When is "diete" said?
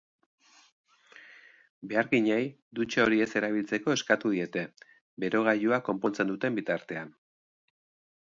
4.37-4.65